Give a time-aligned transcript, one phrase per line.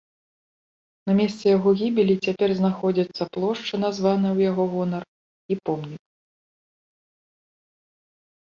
[1.09, 5.03] На месцы яго гібелі цяпер знаходзяцца плошча, названая ў яго гонар,
[5.55, 6.01] і помнік.